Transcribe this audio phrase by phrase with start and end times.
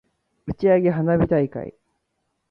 [0.47, 1.75] 打ち上げ花火大会